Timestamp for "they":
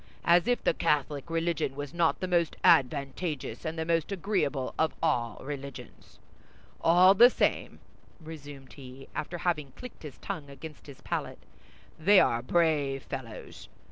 11.99-12.19